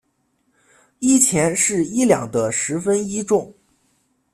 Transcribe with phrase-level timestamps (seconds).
[0.97, 3.53] 一钱是一两的十分一重。